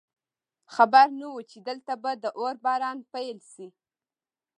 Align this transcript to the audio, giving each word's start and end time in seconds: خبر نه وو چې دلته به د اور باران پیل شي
خبر 0.75 1.07
نه 1.19 1.27
وو 1.31 1.41
چې 1.49 1.57
دلته 1.67 1.93
به 2.01 2.11
د 2.23 2.25
اور 2.41 2.55
باران 2.65 2.97
پیل 3.13 3.37
شي 3.51 3.67